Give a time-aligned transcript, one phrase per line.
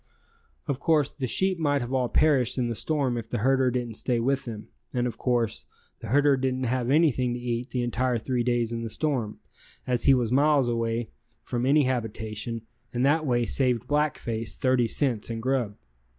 [0.67, 3.93] Of course, the sheep might have all perished in the storm if the herder didn't
[3.97, 5.67] stay with them, and of course,
[5.99, 9.37] the herder didn't have anything to eat the entire three days in the storm,
[9.85, 10.71] as he was miles
[11.43, 15.75] from any habitation and that way saved Black Face 30 cents in grub.